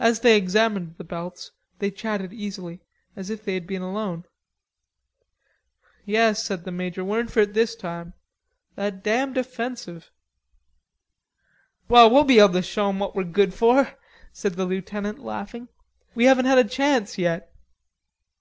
[0.00, 2.80] As they examined the belts, they chatted easily,
[3.14, 4.24] as if they had been alone.
[6.04, 7.04] "Yes," said the major.
[7.04, 8.14] "We're in for it this time....
[8.74, 10.10] That damned offensive."
[11.88, 13.94] "Well, we'll be able to show 'em what we're good for,"
[14.32, 15.68] said the lieutenant, laughing.
[16.16, 17.54] "We haven't had a chance yet."